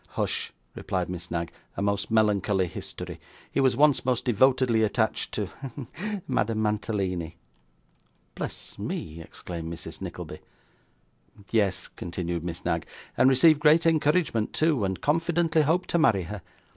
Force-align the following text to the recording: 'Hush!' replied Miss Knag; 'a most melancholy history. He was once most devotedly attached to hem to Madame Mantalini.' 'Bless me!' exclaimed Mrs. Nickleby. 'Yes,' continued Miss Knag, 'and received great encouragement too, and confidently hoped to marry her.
'Hush!' 0.13 0.51
replied 0.73 1.09
Miss 1.11 1.29
Knag; 1.29 1.51
'a 1.77 1.81
most 1.83 2.09
melancholy 2.09 2.65
history. 2.65 3.19
He 3.51 3.59
was 3.59 3.77
once 3.77 4.03
most 4.03 4.25
devotedly 4.25 4.81
attached 4.81 5.31
to 5.35 5.45
hem 5.45 5.87
to 5.95 6.23
Madame 6.27 6.59
Mantalini.' 6.59 7.37
'Bless 8.33 8.79
me!' 8.79 9.21
exclaimed 9.21 9.71
Mrs. 9.71 10.01
Nickleby. 10.01 10.39
'Yes,' 11.51 11.87
continued 11.87 12.43
Miss 12.43 12.65
Knag, 12.65 12.87
'and 13.15 13.29
received 13.29 13.59
great 13.59 13.85
encouragement 13.85 14.53
too, 14.53 14.83
and 14.83 15.01
confidently 15.01 15.61
hoped 15.61 15.91
to 15.91 15.99
marry 15.99 16.23
her. 16.23 16.41